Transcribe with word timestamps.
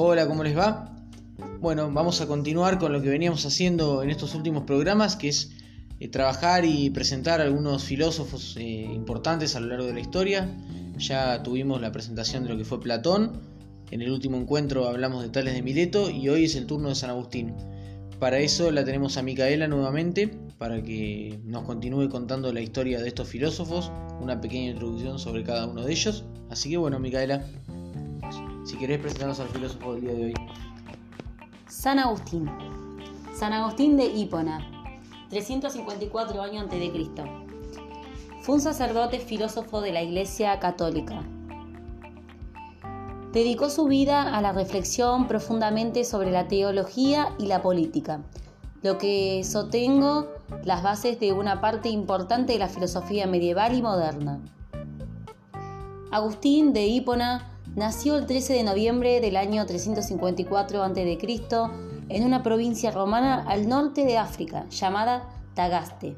Hola, 0.00 0.28
¿cómo 0.28 0.44
les 0.44 0.56
va? 0.56 0.94
Bueno, 1.58 1.90
vamos 1.90 2.20
a 2.20 2.28
continuar 2.28 2.78
con 2.78 2.92
lo 2.92 3.02
que 3.02 3.08
veníamos 3.08 3.44
haciendo 3.44 4.04
en 4.04 4.10
estos 4.10 4.36
últimos 4.36 4.62
programas, 4.62 5.16
que 5.16 5.26
es 5.26 5.50
eh, 5.98 6.06
trabajar 6.06 6.64
y 6.64 6.88
presentar 6.90 7.40
algunos 7.40 7.82
filósofos 7.82 8.56
eh, 8.58 8.88
importantes 8.94 9.56
a 9.56 9.60
lo 9.60 9.66
largo 9.66 9.86
de 9.86 9.94
la 9.94 9.98
historia. 9.98 10.56
Ya 10.98 11.42
tuvimos 11.42 11.80
la 11.80 11.90
presentación 11.90 12.44
de 12.44 12.50
lo 12.50 12.56
que 12.56 12.64
fue 12.64 12.80
Platón, 12.80 13.40
en 13.90 14.00
el 14.00 14.12
último 14.12 14.36
encuentro 14.36 14.86
hablamos 14.86 15.24
de 15.24 15.30
Tales 15.30 15.54
de 15.54 15.62
Mileto 15.62 16.10
y 16.10 16.28
hoy 16.28 16.44
es 16.44 16.54
el 16.54 16.66
turno 16.66 16.90
de 16.90 16.94
San 16.94 17.10
Agustín. 17.10 17.56
Para 18.20 18.38
eso 18.38 18.70
la 18.70 18.84
tenemos 18.84 19.16
a 19.16 19.22
Micaela 19.24 19.66
nuevamente, 19.66 20.28
para 20.58 20.80
que 20.80 21.40
nos 21.44 21.64
continúe 21.64 22.08
contando 22.08 22.52
la 22.52 22.60
historia 22.60 23.00
de 23.00 23.08
estos 23.08 23.26
filósofos, 23.26 23.90
una 24.20 24.40
pequeña 24.40 24.70
introducción 24.70 25.18
sobre 25.18 25.42
cada 25.42 25.66
uno 25.66 25.84
de 25.84 25.90
ellos. 25.90 26.24
Así 26.50 26.70
que 26.70 26.76
bueno, 26.76 27.00
Micaela, 27.00 27.44
si 28.68 28.76
querés 28.76 28.98
presentarnos 28.98 29.40
al 29.40 29.48
filósofo 29.48 29.94
del 29.94 30.02
día 30.02 30.12
de 30.12 30.24
hoy. 30.26 30.34
San 31.68 31.98
Agustín. 31.98 32.50
San 33.34 33.54
Agustín 33.54 33.96
de 33.96 34.04
Hipona, 34.04 34.60
354 35.30 36.42
años 36.42 36.64
antes 36.64 36.78
de 36.78 36.90
Cristo. 36.92 37.24
Fue 38.42 38.56
un 38.56 38.60
sacerdote 38.60 39.20
filósofo 39.20 39.80
de 39.80 39.92
la 39.92 40.02
Iglesia 40.02 40.60
Católica. 40.60 41.22
Dedicó 43.32 43.70
su 43.70 43.86
vida 43.86 44.36
a 44.36 44.42
la 44.42 44.52
reflexión 44.52 45.28
profundamente 45.28 46.04
sobre 46.04 46.30
la 46.30 46.46
teología 46.46 47.34
y 47.38 47.46
la 47.46 47.62
política, 47.62 48.20
lo 48.82 48.98
que 48.98 49.44
sostengo 49.44 50.28
las 50.64 50.82
bases 50.82 51.18
de 51.20 51.32
una 51.32 51.62
parte 51.62 51.88
importante 51.88 52.52
de 52.52 52.58
la 52.58 52.68
filosofía 52.68 53.26
medieval 53.26 53.74
y 53.74 53.80
moderna. 53.80 54.40
Agustín 56.10 56.74
de 56.74 56.86
Hipona 56.86 57.57
nació 57.76 58.16
el 58.16 58.26
13 58.26 58.54
de 58.54 58.62
noviembre 58.62 59.20
del 59.20 59.36
año 59.36 59.64
354 59.66 60.82
a.C. 60.82 61.18
en 62.08 62.24
una 62.24 62.42
provincia 62.42 62.90
romana 62.90 63.44
al 63.46 63.68
norte 63.68 64.04
de 64.04 64.18
África 64.18 64.66
llamada 64.70 65.28
Tagaste. 65.54 66.16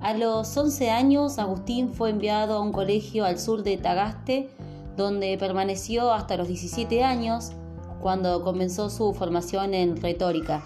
A 0.00 0.12
los 0.12 0.54
11 0.56 0.90
años, 0.90 1.38
Agustín 1.38 1.94
fue 1.94 2.10
enviado 2.10 2.56
a 2.56 2.60
un 2.60 2.72
colegio 2.72 3.24
al 3.24 3.38
sur 3.38 3.62
de 3.62 3.78
Tagaste, 3.78 4.50
donde 4.96 5.36
permaneció 5.38 6.12
hasta 6.12 6.36
los 6.36 6.48
17 6.48 7.02
años, 7.02 7.52
cuando 8.00 8.42
comenzó 8.42 8.90
su 8.90 9.14
formación 9.14 9.72
en 9.72 9.96
retórica. 9.96 10.62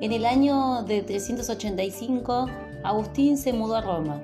En 0.00 0.12
el 0.12 0.24
año 0.24 0.82
de 0.82 1.02
385, 1.02 2.46
Agustín 2.82 3.36
se 3.36 3.52
mudó 3.52 3.76
a 3.76 3.80
Roma, 3.82 4.22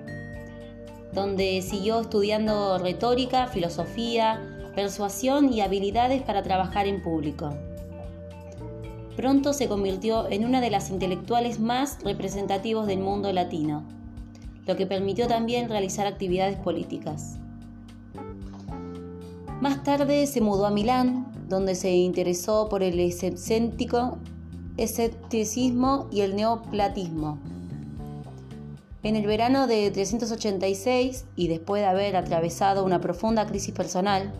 donde 1.12 1.62
siguió 1.62 2.00
estudiando 2.00 2.78
retórica, 2.78 3.46
filosofía, 3.48 4.40
persuasión 4.74 5.52
y 5.52 5.60
habilidades 5.60 6.22
para 6.22 6.42
trabajar 6.42 6.86
en 6.86 7.02
público. 7.02 7.50
Pronto 9.16 9.52
se 9.52 9.68
convirtió 9.68 10.30
en 10.30 10.44
una 10.44 10.60
de 10.60 10.70
las 10.70 10.90
intelectuales 10.90 11.58
más 11.60 11.98
representativos 12.02 12.86
del 12.86 13.00
mundo 13.00 13.32
latino, 13.32 13.84
lo 14.66 14.76
que 14.76 14.86
permitió 14.86 15.26
también 15.26 15.68
realizar 15.68 16.06
actividades 16.06 16.56
políticas. 16.56 17.38
Más 19.60 19.82
tarde 19.84 20.26
se 20.26 20.40
mudó 20.40 20.64
a 20.64 20.70
Milán, 20.70 21.26
donde 21.48 21.74
se 21.74 21.90
interesó 21.90 22.68
por 22.68 22.82
el 22.82 22.98
escéptico 23.00 24.18
escepticismo 24.76 26.08
y 26.10 26.22
el 26.22 26.34
neoplatismo. 26.34 27.38
En 29.02 29.16
el 29.16 29.26
verano 29.26 29.66
de 29.66 29.90
386, 29.90 31.24
y 31.34 31.48
después 31.48 31.80
de 31.80 31.88
haber 31.88 32.16
atravesado 32.16 32.84
una 32.84 33.00
profunda 33.00 33.46
crisis 33.46 33.74
personal, 33.74 34.30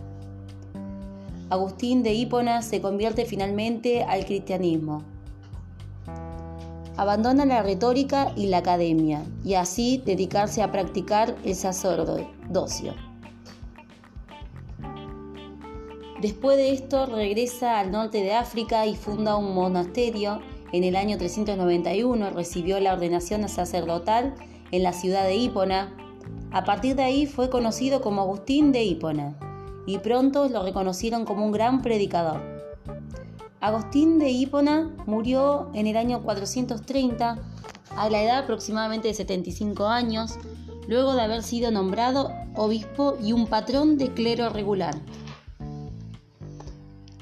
Agustín 1.49 2.03
de 2.03 2.13
Hipona 2.13 2.61
se 2.61 2.79
convierte 2.79 3.25
finalmente 3.25 4.03
al 4.03 4.23
cristianismo. 4.25 5.03
Abandona 6.95 7.45
la 7.45 7.63
retórica 7.63 8.31
y 8.35 8.47
la 8.47 8.59
academia, 8.59 9.23
y 9.43 9.55
así 9.55 10.01
dedicarse 10.05 10.61
a 10.61 10.71
practicar 10.71 11.35
el 11.43 11.55
sacerdocio. 11.55 12.93
Después 16.21 16.55
de 16.57 16.71
esto 16.71 17.07
regresa 17.07 17.79
al 17.79 17.91
norte 17.91 18.21
de 18.21 18.35
África 18.35 18.85
y 18.85 18.95
funda 18.95 19.37
un 19.37 19.55
monasterio. 19.55 20.39
En 20.73 20.83
el 20.83 20.95
año 20.95 21.17
391 21.17 22.29
recibió 22.29 22.79
la 22.79 22.93
ordenación 22.93 23.47
sacerdotal 23.49 24.33
en 24.71 24.83
la 24.83 24.93
ciudad 24.93 25.25
de 25.25 25.35
Hipona. 25.35 25.93
A 26.51 26.63
partir 26.63 26.95
de 26.95 27.03
ahí 27.03 27.25
fue 27.25 27.49
conocido 27.49 28.01
como 28.01 28.21
Agustín 28.21 28.71
de 28.71 28.83
Hipona 28.83 29.35
y 29.85 29.97
pronto 29.97 30.47
lo 30.47 30.63
reconocieron 30.63 31.25
como 31.25 31.45
un 31.45 31.51
gran 31.51 31.81
predicador. 31.81 32.41
Agustín 33.59 34.17
de 34.17 34.29
Hipona 34.29 34.89
murió 35.05 35.69
en 35.73 35.87
el 35.87 35.97
año 35.97 36.23
430 36.23 37.37
a 37.97 38.09
la 38.09 38.23
edad 38.23 38.39
aproximadamente 38.39 39.09
de 39.09 39.13
75 39.13 39.87
años, 39.87 40.37
luego 40.87 41.13
de 41.13 41.21
haber 41.21 41.43
sido 41.43 41.69
nombrado 41.69 42.31
obispo 42.55 43.17
y 43.21 43.33
un 43.33 43.47
patrón 43.47 43.97
de 43.97 44.13
clero 44.13 44.49
regular. 44.49 44.95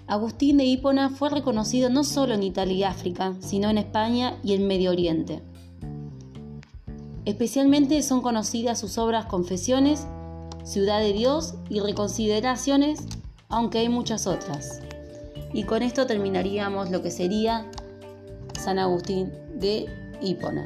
Agustín 0.09 0.57
de 0.57 0.65
Hipona 0.65 1.11
fue 1.11 1.29
reconocido 1.29 1.91
no 1.91 2.03
solo 2.03 2.33
en 2.33 2.41
Italia 2.41 2.75
y 2.75 2.83
África, 2.83 3.35
sino 3.41 3.69
en 3.69 3.77
España 3.77 4.39
y 4.43 4.55
en 4.55 4.65
Medio 4.65 4.89
Oriente. 4.89 5.43
Especialmente 7.25 8.01
son 8.01 8.23
conocidas 8.23 8.79
sus 8.79 8.97
obras 8.97 9.27
Confesiones, 9.27 10.07
Ciudad 10.63 10.99
de 10.99 11.13
Dios 11.13 11.53
y 11.69 11.79
Reconsideraciones, 11.79 13.01
aunque 13.49 13.77
hay 13.77 13.89
muchas 13.89 14.25
otras. 14.25 14.81
Y 15.53 15.65
con 15.65 15.83
esto 15.83 16.07
terminaríamos 16.07 16.89
lo 16.89 17.03
que 17.03 17.11
sería 17.11 17.69
San 18.59 18.79
Agustín 18.79 19.31
de 19.59 19.85
Hipona. 20.23 20.65